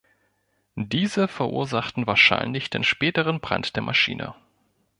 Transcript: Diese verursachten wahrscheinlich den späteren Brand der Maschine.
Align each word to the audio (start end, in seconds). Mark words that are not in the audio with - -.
Diese 0.73 1.27
verursachten 1.27 2.07
wahrscheinlich 2.07 2.71
den 2.71 2.83
späteren 2.83 3.39
Brand 3.39 3.75
der 3.75 3.83
Maschine. 3.83 4.33